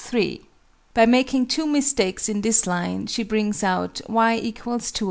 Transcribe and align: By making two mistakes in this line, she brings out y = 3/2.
By 0.95 1.05
making 1.05 1.45
two 1.45 1.67
mistakes 1.67 2.27
in 2.27 2.41
this 2.41 2.65
line, 2.65 3.05
she 3.05 3.21
brings 3.21 3.63
out 3.63 4.01
y 4.07 4.35
= 4.37 4.41
3/2. 4.41 4.99